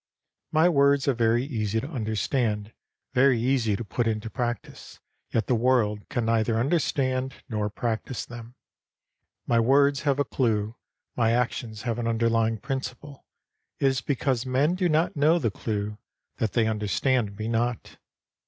[0.51, 2.73] My words are very easy to understand,
[3.13, 8.55] very easy to put into practice; yet the world can neither understand nor practise them.
[9.45, 10.75] My words have a clue,
[11.15, 13.27] my actions have an underlying principle.
[13.77, 15.99] It is because men do not know the clue
[16.37, 17.97] that they understand me not.